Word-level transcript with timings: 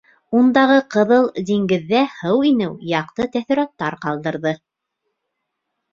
Ундағы 0.37 0.77
Ҡыҙыл 0.95 1.27
диңгеҙҙә 1.49 2.01
һыу 2.15 2.41
инеү 2.53 2.71
яҡты 2.95 3.29
тәьҫораттар 3.39 3.99
ҡалдырҙы. 4.07 4.59